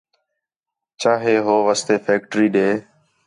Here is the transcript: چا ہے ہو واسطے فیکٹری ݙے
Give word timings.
چا 1.01 1.11
ہے 1.23 1.33
ہو 1.45 1.55
واسطے 1.67 1.95
فیکٹری 2.05 2.47
ݙے 2.53 2.67